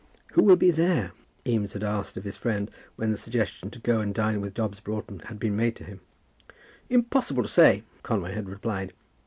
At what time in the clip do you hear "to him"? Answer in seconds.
5.75-5.99